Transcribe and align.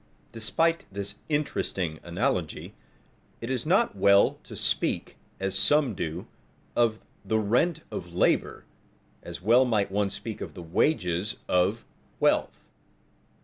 Despite 0.31 0.87
this 0.91 1.13
interesting 1.29 1.99
analogy, 2.01 2.73
it 3.39 3.51
is 3.51 3.67
not 3.67 3.95
well 3.95 4.39
to 4.45 4.55
speak, 4.55 5.15
as 5.39 5.55
some 5.55 5.93
do, 5.93 6.25
of 6.75 7.05
"the 7.23 7.37
rent 7.37 7.81
of 7.91 8.11
labor" 8.15 8.65
as 9.21 9.43
well 9.43 9.63
might 9.63 9.91
one 9.91 10.09
speak 10.09 10.41
of 10.41 10.55
the 10.55 10.63
wages 10.63 11.35
of 11.47 11.85
wealth. 12.19 12.65